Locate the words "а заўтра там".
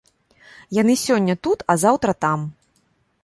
1.73-2.39